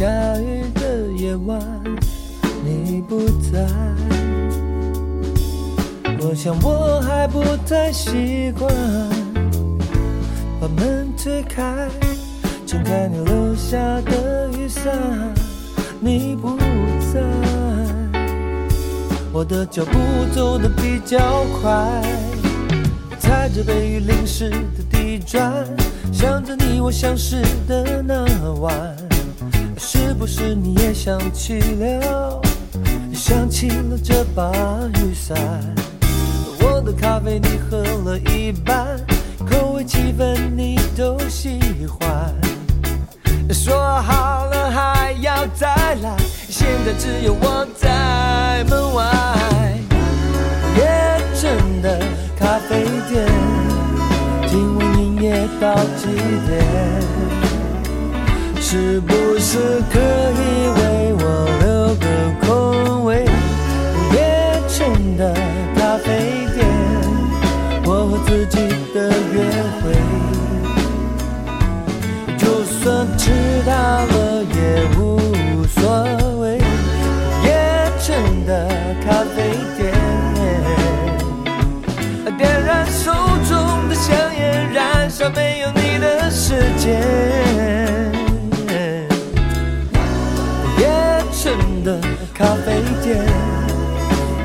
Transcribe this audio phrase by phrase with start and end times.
[0.00, 0.06] 下
[0.38, 1.60] 雨的夜晚，
[2.64, 3.20] 你不
[3.52, 3.68] 在，
[6.20, 8.74] 我想我还不太习惯。
[10.58, 11.86] 把门推开，
[12.66, 13.76] 撑开你留下
[14.06, 14.90] 的雨伞，
[16.00, 16.56] 你不
[17.12, 17.20] 在，
[19.30, 19.98] 我的脚步
[20.34, 22.02] 走得比较快，
[23.18, 25.66] 踩着被雨淋湿的地砖。
[26.10, 28.96] 想着你，我相识的那晚，
[30.32, 32.40] 是你也想起了？
[33.12, 34.52] 想起了这把
[34.94, 35.36] 雨伞。
[36.60, 38.96] 我的咖啡你喝了一半，
[39.44, 42.32] 口味气氛你都喜欢。
[43.52, 45.66] 说好了还要再
[46.00, 46.16] 来，
[46.48, 49.02] 现在只有我在门外。
[50.76, 51.98] 夜深的
[52.38, 53.26] 咖啡店。
[54.46, 56.06] 今晚营业到几
[56.46, 57.49] 点？
[58.72, 59.58] 是不是
[59.92, 60.40] 可以
[60.78, 61.22] 为我
[61.58, 62.06] 留个
[62.46, 63.24] 空位？
[63.24, 64.22] 午夜
[64.68, 64.78] 城
[65.16, 65.34] 的
[65.74, 66.06] 咖啡
[66.54, 66.64] 店，
[67.84, 68.58] 我和自己
[68.94, 69.36] 的约
[69.82, 69.90] 会。
[72.38, 72.78] 就算
[73.18, 73.32] 迟
[73.66, 74.56] 到了也
[74.96, 75.00] 无
[75.66, 75.80] 所
[76.38, 76.44] 谓。
[76.58, 76.62] 午
[77.44, 77.50] 夜
[77.98, 78.06] 城
[78.46, 78.50] 的
[79.04, 79.36] 咖啡
[79.76, 79.80] 店，
[82.38, 83.10] 点燃手
[83.48, 83.50] 中
[83.88, 85.28] 的香烟，燃烧。
[85.30, 87.00] 没有你的世界，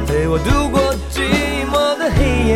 [0.07, 1.21] 陪我度过寂
[1.71, 2.53] 寞的黑夜。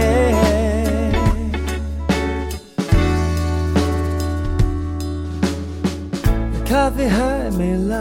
[6.66, 7.96] 咖啡还没来，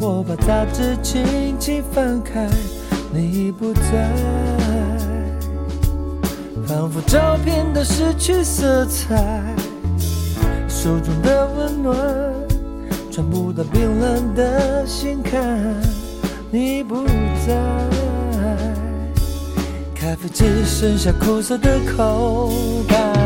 [0.00, 2.48] 我把杂志轻轻翻开，
[3.12, 4.08] 你不在。
[6.66, 9.42] 仿佛照片都失去色彩，
[10.68, 11.96] 手中的温暖
[13.10, 15.99] 传不到冰冷的心坎。
[16.52, 17.06] 你不
[17.46, 17.54] 在，
[19.94, 22.50] 咖啡只剩下苦涩的口
[22.88, 23.19] 感。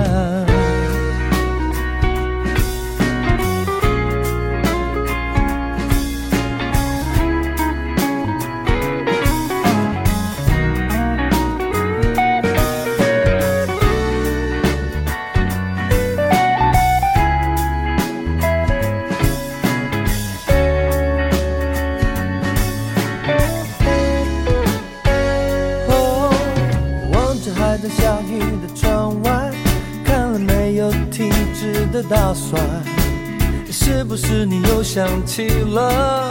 [34.05, 36.29] 是不是你又想起了，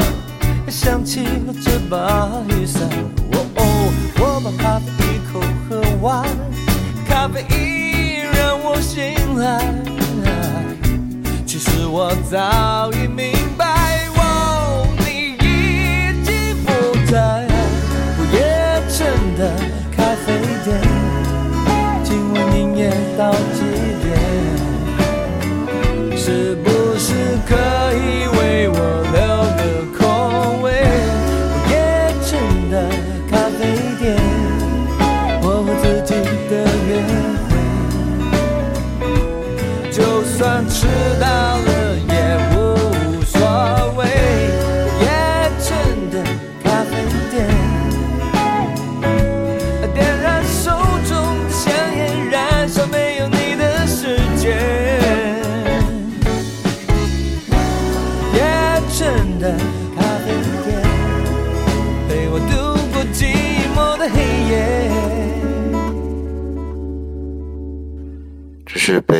[0.70, 2.88] 想起了这把雨伞？
[3.56, 6.24] 哦，我把咖啡一口喝完，
[7.08, 9.74] 咖啡因让我醒来。
[11.48, 13.33] 其实我早已明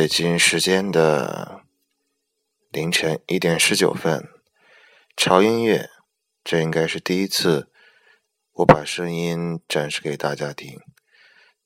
[0.04, 1.62] 北京时间的
[2.68, 4.28] 凌晨一点十九分，
[5.16, 5.88] 潮音乐，
[6.44, 7.72] 这应该是第一次
[8.52, 10.78] 我把声音展示给大家听。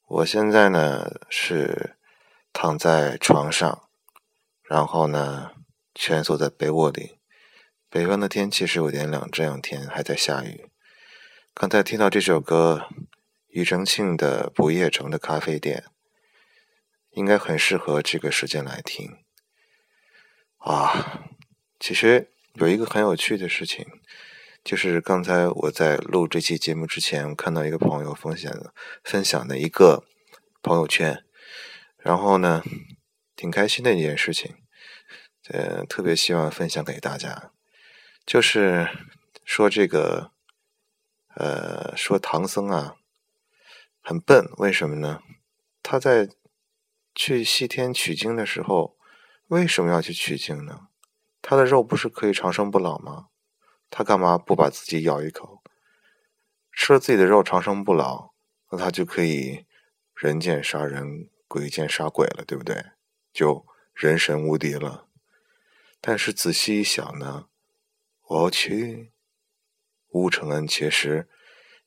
[0.07, 1.97] 我现在呢是
[2.53, 3.89] 躺在床上，
[4.63, 5.51] 然后呢
[5.93, 7.19] 蜷缩在被窝里。
[7.91, 10.71] 北方的天气是有点冷，这两天还在下雨。
[11.53, 12.87] 刚才听到这首歌，
[13.49, 15.83] 庾澄庆的《不夜城的咖啡店》，
[17.11, 19.19] 应该很适合这个时间来听。
[20.59, 21.25] 啊，
[21.79, 23.87] 其实有一个很有趣的事情，
[24.65, 28.53] 就是刚才我在录这期节目之前，我看到一个朋友分享
[29.05, 30.05] 分享的一个
[30.61, 31.25] 朋友圈，
[31.97, 32.63] 然后呢，
[33.37, 34.57] 挺开心的一件事情，
[35.49, 37.53] 呃，特别希望分享给大家。
[38.27, 38.89] 就是
[39.45, 40.33] 说这个，
[41.37, 42.97] 呃，说唐僧啊
[44.03, 45.23] 很笨，为什么呢？
[45.83, 46.29] 他在
[47.19, 48.97] 去西天取经的时候，
[49.49, 50.87] 为什么要去取经呢？
[51.43, 53.27] 他的肉不是可以长生不老吗？
[53.91, 55.61] 他干嘛不把自己咬一口，
[56.73, 58.35] 吃了自己的肉长生不老，
[58.71, 59.67] 那他就可以
[60.15, 62.85] 人见杀人，鬼见杀鬼了，对不对？
[63.33, 65.09] 就人神无敌了。
[66.01, 67.49] 但是仔细一想呢？
[68.29, 69.13] 我去，
[70.11, 71.29] 吴承恩其实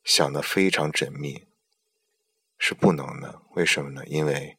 [0.03, 1.47] 想的非常缜密，
[2.57, 3.41] 是不能的。
[3.51, 4.05] 为什么呢？
[4.07, 4.57] 因为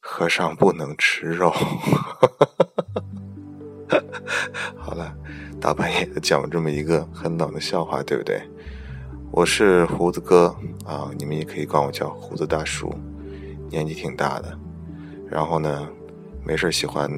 [0.00, 1.50] 和尚不能吃肉。
[4.76, 5.14] 好了，
[5.60, 8.40] 大半夜的讲这么一个很冷的笑话，对不对？
[9.30, 12.92] 我是胡子哥啊，你们也可以管我叫胡子大叔，
[13.68, 14.58] 年纪挺大的。
[15.28, 15.88] 然后呢，
[16.44, 17.08] 没事喜欢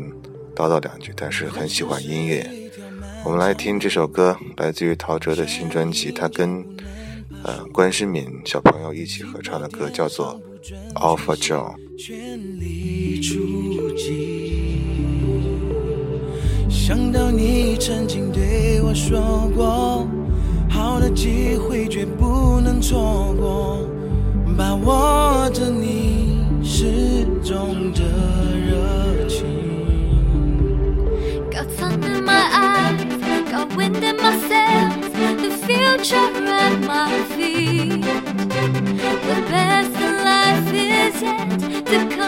[0.55, 2.45] 叨叨两句，但是很喜欢音乐。
[3.25, 6.63] 我们来听这首歌，来自于陶喆的新专辑，他跟
[7.45, 10.41] 呃关诗敏小朋友一起合唱的歌，叫做
[10.95, 11.75] 《Alpha John》。
[16.69, 20.07] 想到你曾经对我说过，
[20.69, 23.79] 好的机会绝不能错过，
[24.57, 28.03] 把握着你始终的
[28.57, 29.47] 热情。
[41.23, 42.22] The to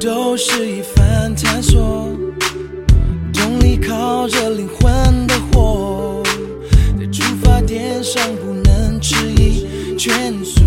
[0.00, 2.08] 都是一番探索，
[3.32, 6.22] 动力靠着灵魂的火，
[6.98, 9.66] 在出发点上不能迟疑
[9.98, 10.12] 蜷
[10.44, 10.57] 缩。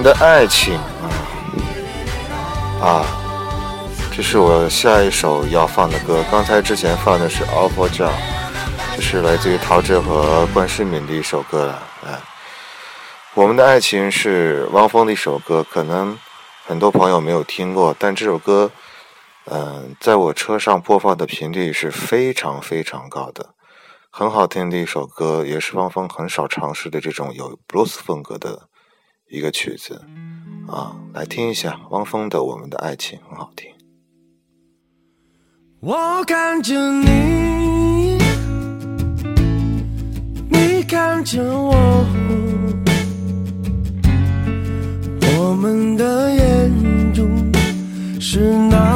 [0.00, 1.12] 们的爱情啊
[2.80, 3.04] 啊！
[4.10, 6.24] 这是我下一首要放的歌。
[6.30, 8.08] 刚才之前放的是《Awful Job》，
[8.96, 11.82] 这是来自于陶喆和关诗敏的一首歌了。
[12.06, 12.18] 哎，
[13.34, 16.18] 我们的爱情是汪峰的一首歌，可能
[16.64, 18.70] 很多朋友没有听过，但这首歌，
[19.50, 23.50] 嗯，在我车上播放的频率是非常非常高的，
[24.08, 28.69] 很好听的一首歌，也是汪峰很少尝试的这种有布鲁斯风格的。
[29.30, 30.02] 一个曲子
[30.66, 33.70] 啊，来听一下汪峰的《我们的爱情》，很好听。
[35.78, 38.18] 我看着你，
[40.48, 41.72] 你看着我，
[45.38, 47.52] 我们的眼中
[48.20, 48.89] 是那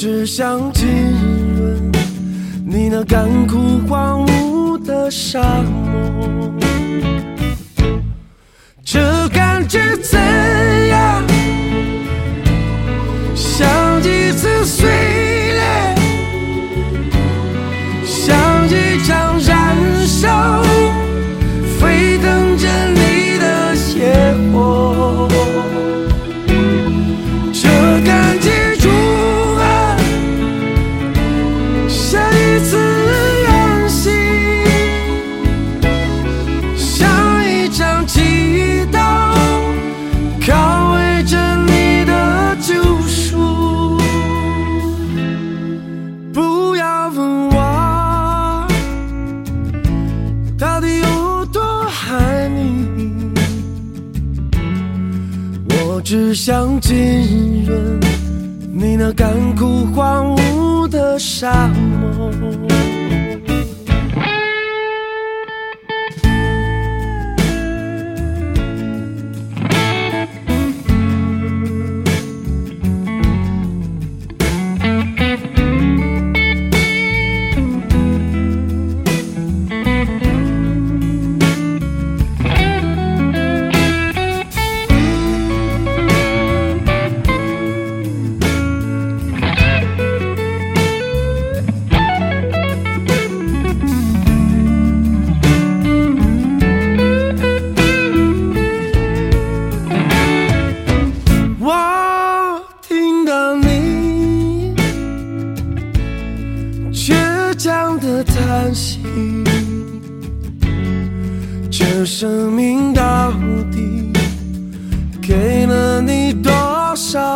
[0.00, 0.86] 只想浸
[1.56, 1.90] 润
[2.64, 6.54] 你那干枯荒芜的沙漠，
[8.84, 10.16] 这感觉怎
[10.86, 11.24] 样？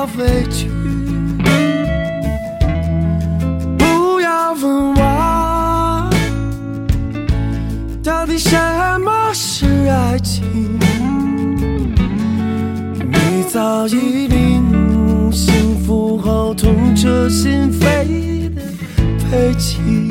[0.03, 0.69] 少委屈？
[3.79, 6.11] 不要问我，
[8.03, 8.59] 到底什
[9.01, 10.43] 么是爱情？
[12.99, 18.61] 你早已领悟幸福后痛彻心扉的
[19.31, 20.11] 悲情。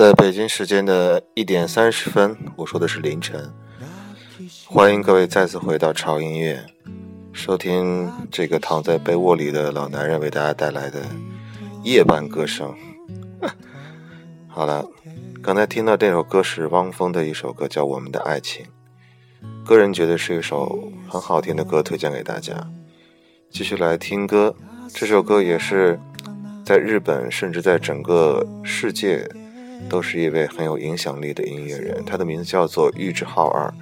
[0.00, 3.52] 在北京时间的一点三十分，我说的是凌晨。
[4.64, 6.64] 欢迎各位再次回到潮音乐，
[7.34, 11.02] 收听这个躺在被窝里的老男人为大家带来的
[11.82, 12.74] 夜半歌声。
[14.48, 14.88] 好了，
[15.42, 18.64] 刚才听到这首歌是汪峰的一首歌，叫《我们的爱情》。
[19.68, 22.54] 个人觉得是一首很好听的歌，推荐给大家。
[23.50, 24.56] 继续来听歌，
[24.94, 26.00] 这首歌也是
[26.64, 29.30] 在日本，甚至在整个世界。
[29.88, 33.72] 都是一位很有影响力的音乐人，他的名字叫做玉置浩二。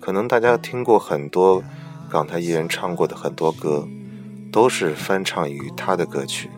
[0.00, 1.62] 可能大家听过很多
[2.08, 3.86] 港台艺人唱过的很多歌，
[4.50, 6.48] 都是翻唱于他的歌曲。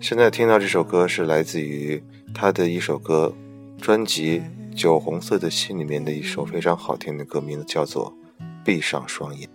[0.00, 2.02] 现在听到这首歌是来自于
[2.34, 3.34] 他的一首歌
[3.80, 4.40] 专辑
[4.76, 8.12] 《酒红色的心》里面的一首非常好听的歌，名字叫做
[8.64, 9.48] 《闭上双眼》。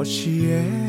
[0.00, 0.79] 我喜悦。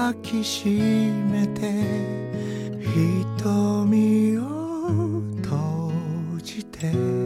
[0.00, 1.70] 抱きしめて
[3.36, 5.92] 瞳を閉
[6.42, 7.19] じて。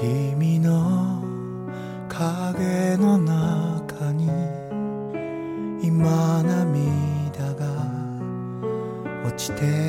[0.00, 1.22] 君の
[2.08, 4.30] 影の中に
[5.86, 7.66] 今涙が
[9.26, 9.79] 落ちて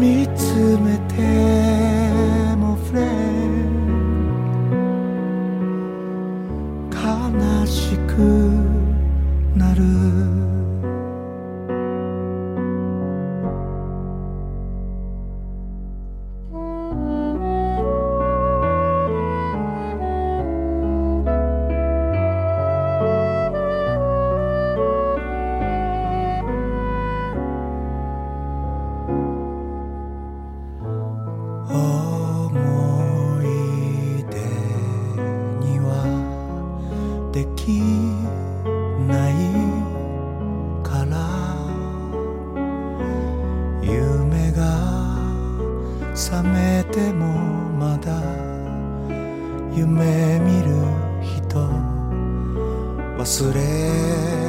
[0.00, 2.03] 見つめて
[53.24, 54.43] 忘れ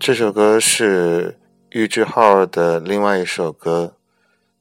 [0.00, 1.38] 这首歌是
[1.72, 3.98] 玉置浩的另外一首歌，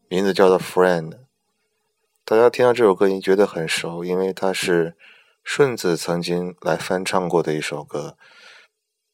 [0.09, 1.11] 名字叫做《Friend》。
[2.25, 4.97] 大家听到这首歌，你觉得很熟，因为它是
[5.41, 8.17] 顺子曾经来翻唱过的一首歌，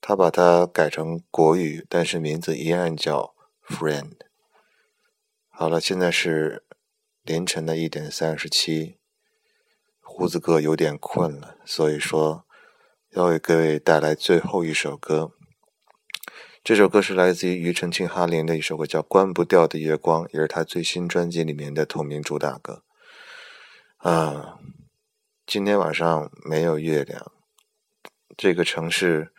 [0.02, 3.36] 他把它改成国语，但是名字依然叫
[3.76, 4.10] 《Friend》。
[5.52, 6.64] 好了，现在是
[7.22, 8.98] 凌晨的一点三十七，
[10.02, 12.48] 胡子哥有点困了，所以说
[13.12, 15.34] 要为各位带来最后一首歌。
[16.66, 22.84] 这首歌是来自于庾澄庆、哈林的一首歌，叫《关不掉的月光》，也是他最新专辑里面的同名主打歌。
[23.98, 24.58] 啊，
[25.46, 27.32] 今天晚上没有月亮，
[28.36, 29.32] 这个城市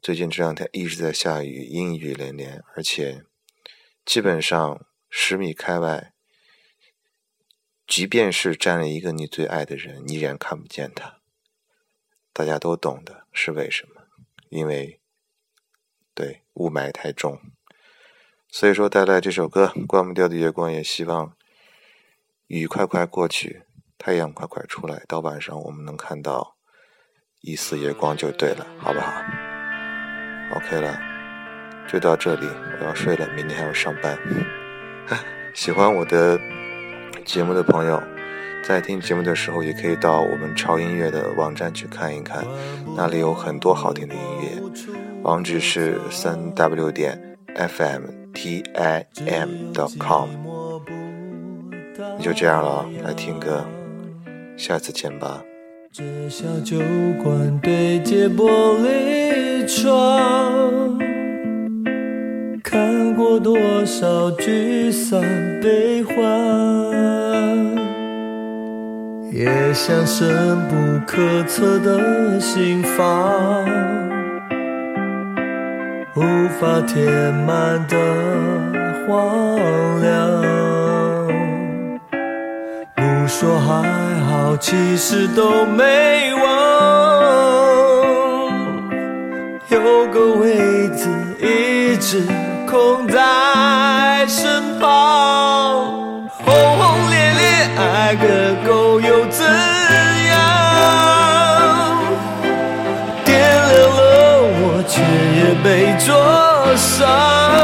[0.00, 3.24] 最近这两天一直在下雨，阴雨连连，而且
[4.04, 6.12] 基本上十米开外，
[7.88, 11.18] 即便是站了一个你最爱的人，你依然看不见他。
[12.32, 14.02] 大家都懂的是为什么？
[14.48, 15.00] 因为
[16.18, 17.38] 对雾霾太重，
[18.48, 21.32] 所以说带来这首歌《关不掉的月光》，也希望
[22.48, 23.62] 雨快快过去，
[23.96, 26.56] 太阳快快出来，到晚上我们能看到
[27.42, 29.12] 一丝月光就对了，好不好
[30.56, 30.98] ？OK 了，
[31.86, 32.48] 就到这里，
[32.80, 34.18] 我要睡了，明天还要上班。
[35.54, 36.36] 喜欢我的
[37.24, 38.02] 节目的朋友，
[38.64, 42.44] 在听节目的时候，也可以到我们潮音乐的网站去看一看，
[42.96, 45.07] 那里有很多好听的音乐。
[45.22, 48.02] 网址是三 w 点 fm
[48.32, 50.28] t i m dot com。
[52.16, 53.64] 你就这样了，来听歌，
[54.56, 55.42] 下次见吧。
[55.92, 56.78] 这小酒
[57.22, 60.98] 馆对接玻璃窗，
[62.62, 65.20] 看过多少聚散
[65.60, 66.16] 悲欢，
[69.32, 70.74] 也像深不
[71.06, 73.64] 可测的心房，
[76.18, 77.06] 无法填
[77.46, 77.96] 满的
[79.06, 79.56] 荒
[80.00, 80.08] 凉。
[82.96, 83.84] 不说还
[84.26, 86.42] 好，其实都没忘。
[89.70, 91.08] 有个位子
[91.40, 92.26] 一直
[92.68, 95.07] 空在身旁，
[106.08, 107.57] 多少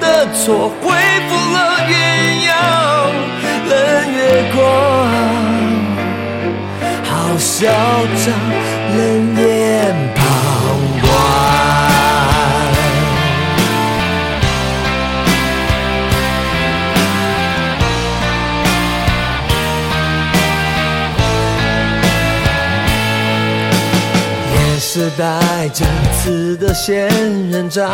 [0.00, 0.90] 的错，恢
[1.28, 1.56] 复了
[1.88, 1.92] 原
[2.42, 2.52] 样，
[3.68, 3.72] 冷
[4.12, 4.18] 月
[4.54, 4.62] 光，
[7.04, 7.66] 好嚣
[8.24, 8.26] 张，
[8.96, 8.98] 冷
[9.36, 9.42] 眼
[10.14, 10.22] 旁
[11.00, 11.04] 观。
[24.52, 25.22] 也是带
[25.70, 27.08] 着刺的仙
[27.50, 27.90] 人掌，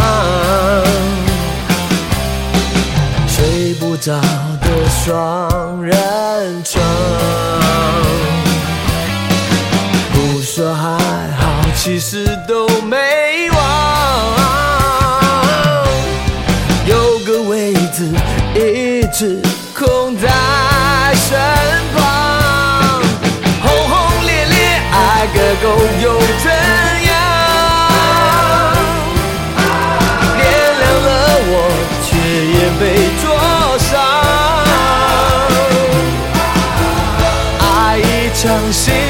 [4.00, 4.18] 睡不着
[4.62, 6.82] 的双人床。
[10.14, 10.80] 不说还
[11.38, 11.44] 好，
[11.76, 12.96] 其实都没
[13.50, 13.58] 忘。
[16.86, 18.08] 有个位置
[18.54, 19.38] 一直
[19.78, 20.28] 空在
[21.14, 21.38] 身
[21.94, 23.02] 旁，
[23.62, 25.68] 轰轰烈烈爱个够
[26.02, 26.50] 又怎
[38.42, 39.09] 相信。